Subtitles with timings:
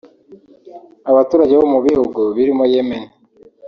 [1.09, 3.03] Abaturage bo mu bihugu birimo Yemen